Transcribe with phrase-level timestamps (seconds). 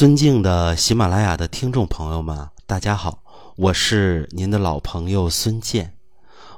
[0.00, 3.22] 尊敬的喜马拉雅的听众朋友们，大家好，
[3.54, 5.94] 我是您的老朋友孙健。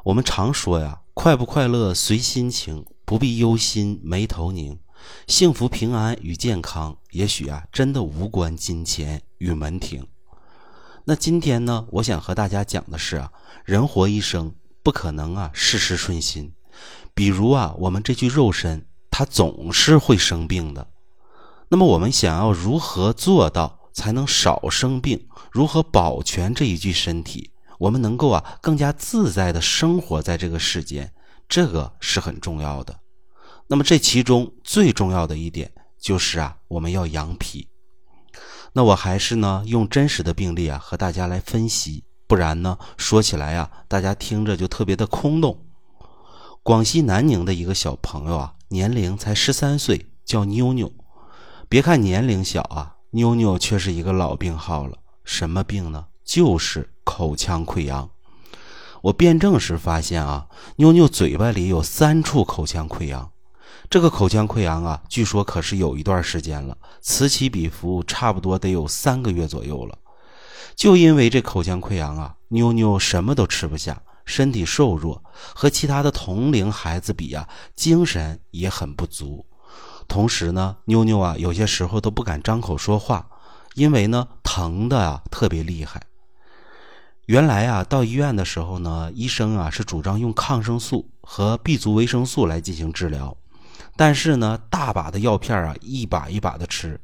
[0.04, 4.78] 我们常说呀，快不快乐随心情，不必忧心眉头拧。
[5.26, 10.06] 幸福平安与健康，也许啊，真的无关金钱与门庭。
[11.04, 13.32] 那今天呢，我想和大家讲的是啊，
[13.64, 14.54] 人活一生
[14.84, 16.54] 不可能啊事事顺心，
[17.12, 20.86] 比如啊，我们这具肉身，它总是会生病的。
[21.72, 25.26] 那么我们想要如何做到才能少生病？
[25.50, 27.50] 如何保全这一具身体？
[27.78, 31.14] 我们能够啊更加自在的生活在这个世间，
[31.48, 33.00] 这个是很重要的。
[33.68, 37.66] 那么这其中最重要的一点就是啊我们要养脾。
[38.74, 45.64] 那我还是呢用真实的病例啊和大家来分析，不然呢说起来啊大家听着就特别的空洞。
[46.62, 50.92] 广西南宁的一个小朋友啊，年龄才十三岁，叫妞妞。
[51.72, 54.98] 别看年龄小啊，妞妞却是一个老病号了。
[55.24, 56.04] 什么病呢？
[56.22, 58.10] 就是口腔溃疡。
[59.00, 63.32] 我辩证时发现啊，妞妞嘴巴里有三处口腔溃疡。
[63.88, 69.96] 这个口腔溃疡啊，据说可是有一段时间了，此起彼伏，差不多得有三个月左右了。
[70.76, 79.46] 就因为这口腔溃疡啊，妞妞什么都吃不下，身体瘦弱，和其他的同龄孩子比啊，精神也很不足。
[80.08, 83.26] 同时呢，妞妞啊，有些时候都不敢张口说话，
[83.74, 86.02] 因为呢，疼的啊特别厉害。
[87.26, 93.34] 原来啊，到医院的时候呢，医生啊是主张用抗生素和 B 族维生素来进行治疗，
[93.96, 97.00] 但是呢，大把的药片啊，一把一把的吃，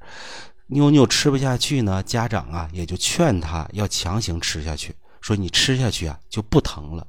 [0.66, 7.06] 妞妞吃不下去呢，家长啊也就劝她要强行吃下去，说你吃下去啊就不疼了。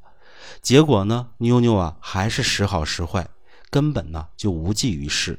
[0.62, 3.28] 结果呢，妞妞啊还是时好时坏，
[3.72, 5.38] 根本呢就无济于事。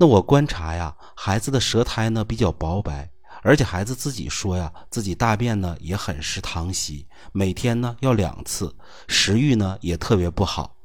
[0.00, 3.10] 那我观察呀，孩子的舌苔呢比较薄白，
[3.42, 8.72] 而且孩子自己说呀，自己大便呢也很是溏稀，每天呢要两次，
[9.08, 10.76] 食欲呢也特别不好。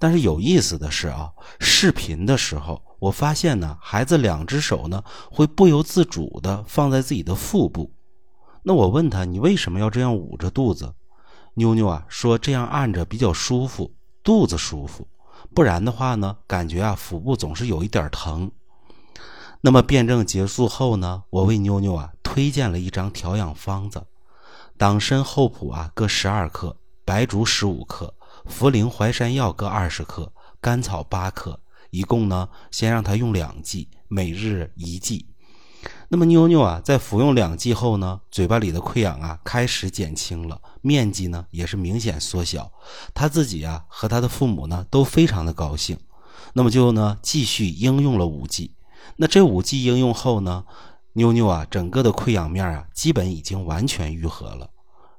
[0.00, 1.30] 但是有意思的是啊，
[1.60, 7.92] 视频的时候，我发现呢，孩子两只手呢会不由自主的放在自己的腹部。
[8.64, 10.92] 那我问他，你为什么要这样捂着肚子？
[11.54, 15.06] 妞妞啊说这样按着比较舒服，肚子舒服。
[15.54, 18.50] 不然的话呢，感觉啊腹部总是有一点疼。
[19.60, 24.06] 那么辩证结束后呢，我为妞妞啊推荐了一张调养方子：
[24.78, 28.14] 党参、厚朴啊各十二克，白术十五克，
[28.48, 31.60] 茯苓、淮山药各二十克，甘草八克。
[31.90, 35.26] 一共呢，先让他用两剂，每日一剂。
[36.12, 42.68] 那么妞妞啊，在服用两剂后呢，嘴巴里的溃疡啊开始减轻了，面积呢也是明显缩小。
[43.14, 45.96] 他自己啊和他的父母呢都非常的高兴。
[46.52, 48.74] 那么就呢继续应用了五剂。
[49.14, 50.64] 那这五剂应用后呢，
[51.12, 54.68] 妞妞啊整个的溃疡面啊基本已经完全愈合了。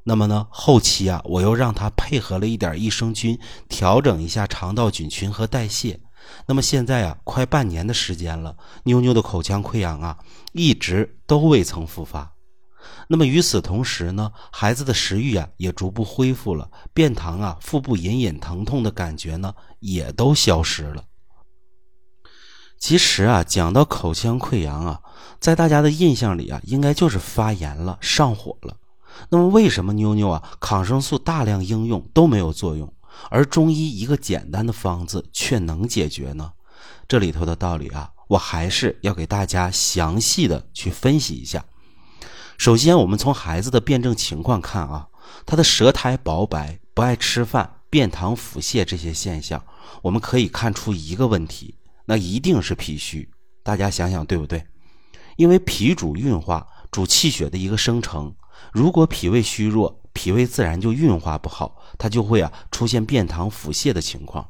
[0.04, 6.02] 那么呢后期啊我又让他配合了一点益生菌，调整一下肠道菌群和代谢。
[6.46, 10.18] 那么现在啊，快半年的时间了，妞妞的口腔溃疡啊，
[10.54, 12.34] 一直都未曾复发。
[13.08, 21.04] 那么与此同时呢，孩子的食欲啊也逐步恢复了，便溏啊、腹部隐隐疼痛的感觉呢也都消失了。
[22.80, 25.00] 其实啊，讲到口腔溃疡啊，
[25.40, 28.76] 在大家的印象里啊，应该就是发炎了、上火了。
[29.30, 32.92] 那么为什么妞妞啊，抗生素大量应用都没有作用？
[33.30, 36.52] 而中医一个简单的方子却能解决呢？
[37.08, 41.64] 这里头的道理啊，我还是要给大家详细的去分析一下。
[42.58, 45.08] 首先，我们从孩子的辩证情况看啊，
[45.46, 49.64] 他的舌苔薄白、不爱吃饭、便溏腹泻这些现象，
[50.02, 53.30] 我们可以看出一个问题，那一定是脾虚。
[53.64, 54.64] 大家想想对不对？
[55.38, 58.34] 因为脾主运化，主气血的一个生成。
[58.72, 64.48] 如果脾胃虚弱，脾胃自然就运化不好，它就会啊出现便溏腹泻的情况。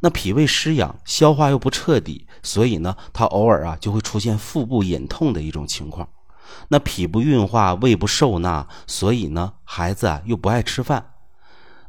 [0.00, 6.08] 那脾胃失养，消化又不彻底，所以呢，它偶尔啊就会出现腹部隐痛的一种情况。
[6.68, 11.14] 那脾不运化，胃不受纳，所以呢，孩子啊又不爱吃饭。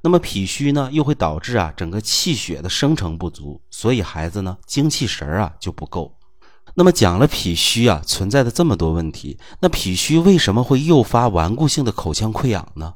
[0.02, 6.16] 那么脾虚呢，又会导致啊整个气血的生成不足，所以孩子呢精气神啊就不够。
[6.76, 12.94] 那么讲了脾虚啊存在的这么多问题，那脾虚为什么会诱发顽固性的口腔溃疡呢？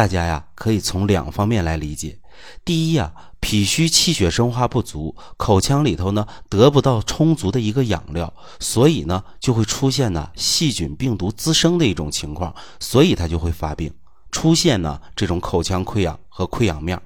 [0.00, 2.18] 大家呀，可以从两方面来理解。
[2.64, 13.92] 第一呀，脾虚气血生化不足，口腔里头呢得不到充足的一个养料，所以呢就会出现呢细菌病毒滋生的一种情况，所以它就会发病，
[14.32, 16.98] 出现呢这种口腔溃疡和溃疡面。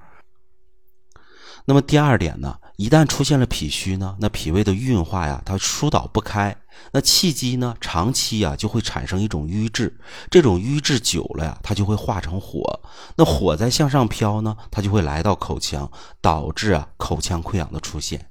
[1.65, 6.57] 那么第二点呢，一旦出现了脾虚呢，那脾胃的运化呀，它疏导不开，
[6.91, 9.97] 那气机呢，长期呀就会产生一种瘀滞，
[10.29, 12.81] 这种瘀滞久了呀，它就会化成火，
[13.17, 15.89] 那火在向上飘呢，它就会来到口腔，
[16.21, 18.29] 导致啊口腔溃疡的出现。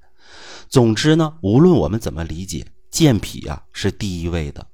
[0.68, 4.68] 总之呢，无论我们怎么理解，健脾呀是第一位的。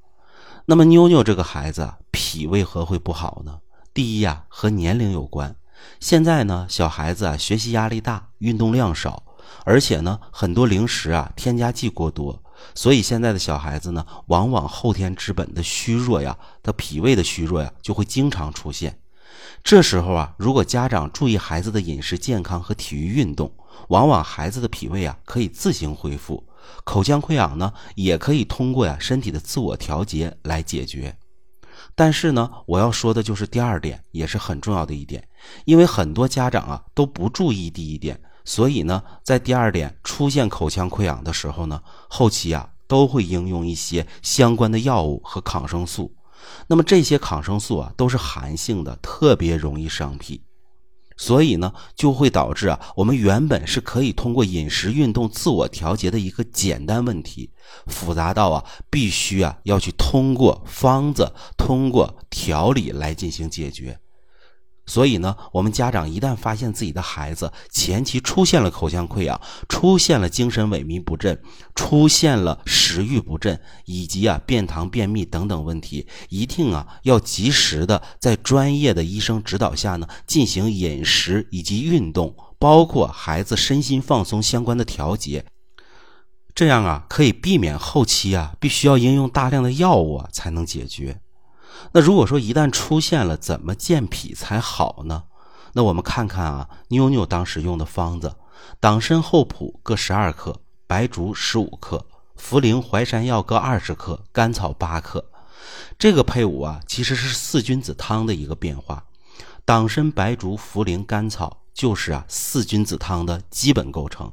[0.66, 3.60] 那么妞妞这个孩子脾为何会不好呢？
[3.94, 5.56] 第一呀，和年龄有关。
[6.00, 9.24] 现在呢，小孩子啊学习压力大，运动量少。
[9.66, 12.42] 而且呢，很多零食啊，添加剂过多，
[12.74, 19.00] 所以现在的小孩子呢，往往后天之本的虚弱呀，他脾胃的虚弱呀，就会经常出现。
[19.64, 23.52] 这时候啊，如果家长注意孩子的饮食健康和体育运动，
[23.90, 26.48] 往往孩子的脾胃啊可以自行恢复，
[26.84, 31.16] 口腔溃疡呢，也可以通过呀身体的自我调节来解决。
[31.96, 35.26] 但是呢，我要说的就是第二点，也是很重要的一点，
[35.66, 38.20] 因为很多家长啊都不注意第一点。
[38.50, 46.16] 所以呢，在第二点出现口腔溃疡的时候呢，后期啊都会应用一些相关的药物和抗生素。
[46.66, 50.42] 那么这些抗生素啊都是寒性的，特别容易伤脾，
[51.16, 57.52] 所以呢就会导致啊我们原本是可以通过饮食、运动自我调节的一个简单问题，
[57.86, 64.00] 复杂到啊必须啊要去通过方子、通过调理来进行解决。
[64.90, 69.40] 所以呢，我们家长一旦发现自己的孩子前期出现了口腔溃疡，
[69.70, 71.40] 出现了精神萎靡不振，
[71.76, 85.46] 出现了食欲不振，以及啊便溏、便秘等等问题，一定啊要及时的在专业的医生指导下呢进行饮食以及运动，包括孩子身心放松相关的调节，
[86.56, 91.22] 这样啊可以避免后期啊必须要应用大量的药物啊才能解决。
[91.92, 95.24] 那如果说一旦出现了，怎么健脾才好呢？
[95.74, 98.36] 那我们看看啊，妞妞当时用的方子：
[98.80, 102.06] 党参、厚朴各十二克，白术十五克，
[102.38, 105.26] 茯苓、淮山药各二十克，甘草八克。
[105.98, 109.04] 这个配伍啊，其实是四君子汤的一个变化。
[109.66, 114.32] 党参、白术、茯苓、甘草就是啊四君子汤的基本构成。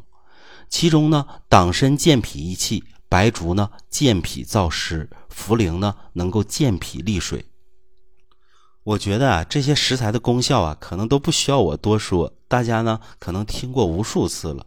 [0.68, 2.84] 其中呢，党参健脾益气。
[3.08, 7.44] 白术呢健脾燥湿，茯苓呢能够健脾利水。
[8.84, 14.66] 我觉得啊，这些食材的功效啊，可能都不需要我多说，大家呢可能听过无数次了。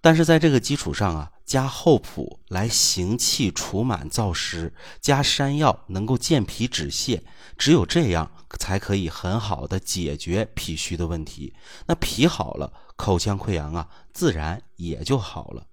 [0.00, 7.20] 但是在这个基础上啊，加厚朴来行气除螨燥湿，加山药能够健脾止泻，
[7.58, 11.52] 只有这样才可以很好的解决脾虚的问题。
[11.86, 15.66] 那脾好了，口腔溃疡啊，自然也就好了。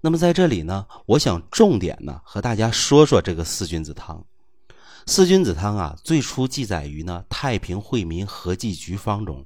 [0.00, 4.24] 那么在这里呢，我想重点呢和大家说说这个四君子汤。
[5.06, 9.44] 四君子汤啊，最初记载于呢《太平惠民合剂局方》中，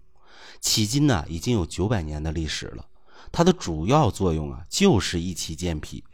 [0.62, 2.84] 迄今呢已经有九百年的历史了。
[3.30, 6.04] 它的主要作用啊，就是益气健脾，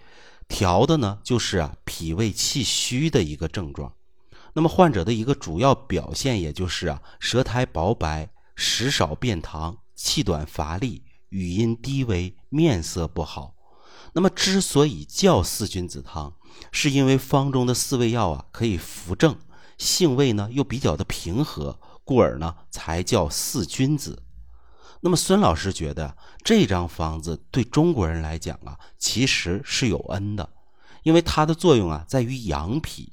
[0.46, 3.92] 调的呢就是啊脾胃气虚的一个症状。
[4.52, 13.54] 那么患者的一个主要表现，也就是啊舌苔薄白、食少便溏、气短乏力、语音低微、面色不好。
[14.14, 16.34] 那么，之所以叫四君子汤，
[16.72, 19.36] 是因为方中的四味药啊可以扶正，
[19.76, 24.22] 性味呢又比较的平和，故而呢才叫四君子。
[25.00, 30.50] 那么，孙老师觉得这张方子对中国人来讲啊，其实是有恩的，
[31.04, 33.12] 因为它的作用啊在于养脾，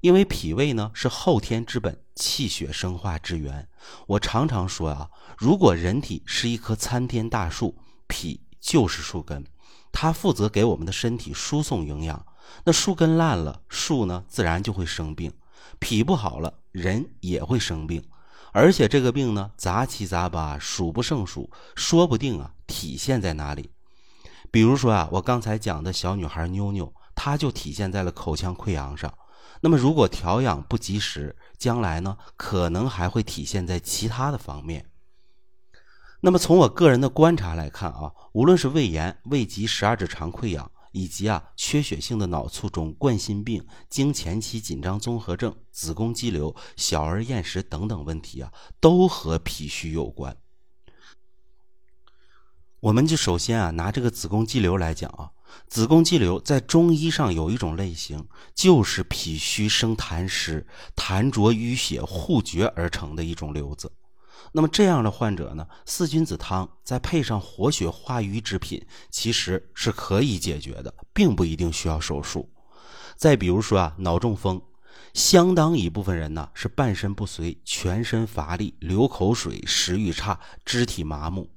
[0.00, 3.68] 因为脾胃呢是后天之本，气血生化之源。
[4.08, 7.76] 我常常说啊，如果人体是一棵参天大树，
[8.08, 9.44] 脾就是树根。
[9.92, 12.24] 它负责给我们的身体输送营养，
[12.64, 15.32] 那树根烂了，树呢自然就会生病，
[15.78, 18.02] 脾不好了，人也会生病，
[18.52, 23.70] 而且这个病呢杂七杂八，数不胜数，说不定啊体现在哪里。
[24.50, 29.12] 比如说啊，我刚才讲的小女孩妞妞，她就体现在了口腔溃疡上。
[29.60, 34.89] 那么如果调养不及时，将来呢可能还会体现在其他的方面。
[36.22, 50.36] 那么从我个人的观察来看啊，无论是胃炎、胃疾、十二指肠溃疡，以及啊缺血性的脑卒中、冠心病、经前期紧张综合症、子宫肌瘤、小儿厌食等等问题啊，都和脾虚有关。
[52.80, 55.30] 我们就首先啊拿这个子宫肌瘤来讲啊，
[55.68, 63.90] 子宫肌瘤在中医上有一种类型，就是脾虚生痰湿、痰浊淤血互决而成的一种瘤子。
[64.52, 72.50] 那么这样的患者呢，四君子汤再配上活血化瘀之品，其实是可以解决的，并不一定需要手术。
[73.16, 74.60] 再比如说啊，脑中风，
[75.14, 81.48] 相当一部分人呢是半身不遂、全身乏力、流口水、食欲差、肢体麻木。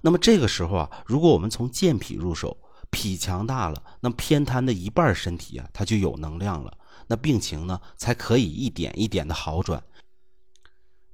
[0.00, 2.56] 那么这个时候啊，如果我们从健脾入手，
[2.90, 6.72] 脾强大了，那偏瘫的一半身体啊，它就有能量了，
[7.08, 9.82] 那病情呢才可以一点一点的好转。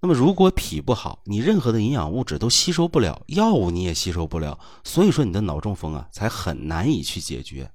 [0.05, 7.71] 那么如果脾不好，你任何的营养物质都吸收不了，药物你也吸收不了，所以说你的脑中风啊才很难以去解决。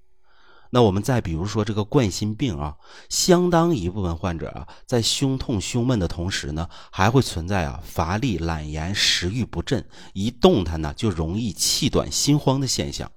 [0.69, 2.75] 那我们再比如说这个冠心病啊，
[3.09, 9.83] 相当一部分患者啊，在胸痛胸闷的同时呢，还会存在啊乏力、懒言、食欲不振，
[10.13, 13.11] 一动弹呢就容易气短心慌的现象。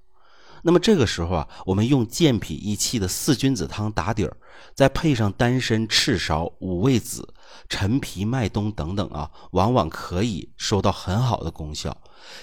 [0.63, 4.35] 那么这个时候啊，我们用健脾益气的四君子汤打底儿，
[4.73, 7.31] 再配上丹参、赤芍、五味子、
[7.69, 11.95] 陈皮、麦冬等等啊，往往可以收到很好的功效。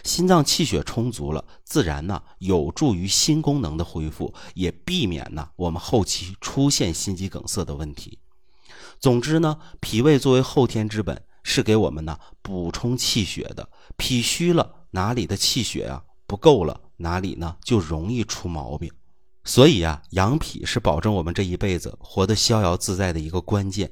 [0.04, 8.18] 心脏气血充足了，自然呢有助于心功能的恢复，也避免呢我们后期出现心肌梗塞的问题。
[8.98, 13.68] 总之呢，脾胃作为后天之本，是给我们呢补充气血的。
[13.96, 16.80] 脾虚了，哪里的气血啊不够了？
[16.98, 18.92] 哪里呢就容易出毛病，
[19.42, 23.90] 所以啊，养脾是保证我们这一辈子活得逍遥自在的一个关键。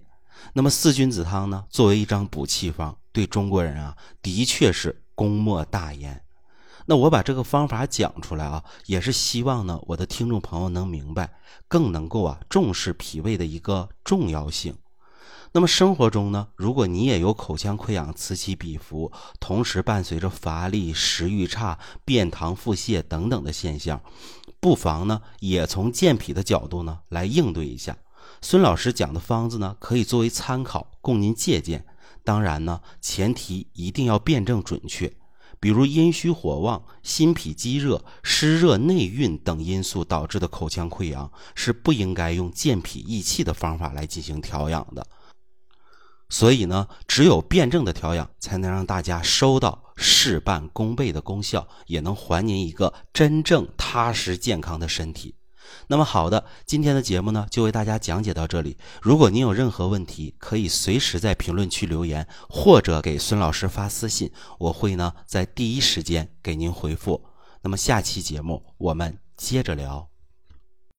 [0.52, 6.22] 那么四君子汤呢，作为一张补气方，对中国人啊，的确是功莫大焉。
[6.86, 11.30] 那我把这个方法讲出来啊，也是希望呢，我的听众朋友能明白，
[11.68, 14.74] 更能够啊重视脾胃的一个重要性。
[15.52, 24.00] 那么生活中呢，如果你也有口腔溃疡此起彼伏，同时伴随着乏力、食欲差、便溏腹泻等等的现象，
[24.60, 27.96] 不妨呢也从健脾的角度呢来应对一下。
[28.40, 31.84] 孙老师讲的方子呢，可以作为参考，供您借鉴。
[32.24, 35.12] 当然呢，前提一定要辩证准确。
[35.60, 45.04] 比如阴虚火旺、心脾积热、湿热内蕴等因素导致的口腔溃疡，是不应该用健脾益气的方法来进行调养的。
[46.28, 55.34] 所以呢，只有辩证的调养，才能让大家收到事半功倍的功效，也能还您一个真正踏实健康的身体。
[55.88, 58.76] 那么好的，今天的节目呢，就为大家讲解到这里。
[59.00, 67.24] 如果您有任何问题，可以随时在评论区留言，或者给孙老师发私信，我会呢在第一时间给您回复。
[67.62, 70.17] 那么下期节目我们接着聊。